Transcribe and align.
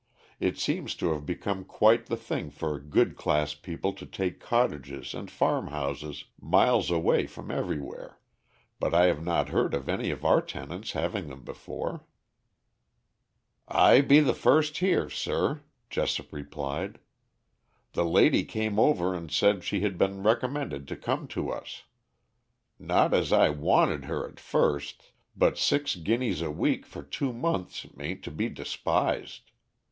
It 0.39 0.57
seems 0.57 0.95
to 0.95 1.11
have 1.11 1.27
become 1.27 1.63
quite 1.63 2.07
the 2.07 2.17
thing 2.17 2.49
for 2.49 2.79
good 2.79 3.15
class 3.15 3.53
people 3.53 3.93
to 3.93 4.05
take 4.07 4.39
cottages 4.39 5.13
and 5.13 5.29
farmhouses 5.29 6.25
miles 6.41 6.89
away 6.89 7.27
from 7.27 7.51
everywhere, 7.51 8.17
but 8.79 8.95
I 8.95 9.05
have 9.05 9.23
not 9.23 9.49
heard 9.49 9.75
of 9.75 9.87
any 9.87 10.09
of 10.09 10.25
our 10.25 10.41
tenants 10.41 10.93
having 10.93 11.27
them 11.27 11.43
before." 11.43 12.03
"I 13.67 14.01
be 14.01 14.21
the 14.21 14.33
first 14.33 14.79
here, 14.79 15.07
sir," 15.07 15.61
Jessop 15.91 16.33
replied. 16.33 16.97
"The 17.93 18.03
lady 18.03 18.43
came 18.43 18.79
over 18.79 19.13
and 19.13 19.29
said 19.29 19.63
she 19.63 19.81
had 19.81 19.99
been 19.99 20.23
recommended 20.23 20.87
to 20.87 20.95
come 20.95 21.27
to 21.27 21.51
us. 21.51 21.83
Not 22.79 23.13
as 23.13 23.31
I 23.31 23.51
wanted 23.51 24.05
her 24.05 24.27
at 24.27 24.39
first, 24.39 25.11
but 25.37 25.59
six 25.59 25.95
guineas 25.95 26.41
a 26.41 26.49
week 26.49 26.87
for 26.87 27.03
two 27.03 27.31
months 27.31 27.85
ain't 27.99 28.23
to 28.23 28.31
be 28.31 28.49
despised. 28.49 29.51